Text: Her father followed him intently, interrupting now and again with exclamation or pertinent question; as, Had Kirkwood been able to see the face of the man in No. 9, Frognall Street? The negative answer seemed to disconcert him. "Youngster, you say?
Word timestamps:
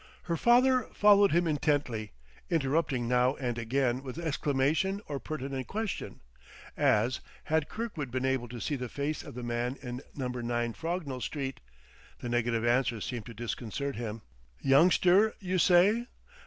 Her 0.23 0.35
father 0.35 0.89
followed 0.95 1.31
him 1.31 1.45
intently, 1.45 2.11
interrupting 2.49 3.07
now 3.07 3.35
and 3.35 3.59
again 3.59 4.01
with 4.01 4.17
exclamation 4.17 4.99
or 5.05 5.19
pertinent 5.19 5.67
question; 5.67 6.21
as, 6.75 7.19
Had 7.43 7.69
Kirkwood 7.69 8.09
been 8.09 8.25
able 8.25 8.47
to 8.47 8.59
see 8.59 8.75
the 8.75 8.89
face 8.89 9.21
of 9.21 9.35
the 9.35 9.43
man 9.43 9.77
in 9.79 10.01
No. 10.15 10.27
9, 10.29 10.73
Frognall 10.73 11.21
Street? 11.21 11.59
The 12.17 12.29
negative 12.29 12.65
answer 12.65 12.99
seemed 12.99 13.27
to 13.27 13.35
disconcert 13.35 13.95
him. 13.95 14.23
"Youngster, 14.59 15.35
you 15.39 15.59
say? 15.59 16.07